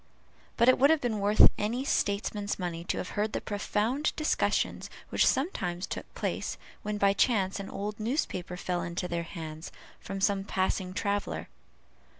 [0.57, 4.89] But it would have been worth any statesman's money to have heard the profound discussions
[5.09, 10.19] which sometimes took place, when by chance an old newspaper fell into their hands from
[10.19, 11.49] some passing traveller.